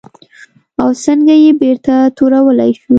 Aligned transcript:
او 0.81 0.89
څنګه 1.03 1.33
یې 1.43 1.51
بېرته 1.61 1.95
تورولی 2.17 2.71
شو؟ 2.79 2.89